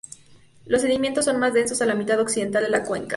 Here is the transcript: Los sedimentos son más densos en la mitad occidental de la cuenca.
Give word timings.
Los 0.65 0.81
sedimentos 0.81 1.25
son 1.25 1.37
más 1.39 1.53
densos 1.53 1.79
en 1.81 1.89
la 1.89 1.93
mitad 1.93 2.19
occidental 2.19 2.63
de 2.63 2.71
la 2.71 2.83
cuenca. 2.83 3.09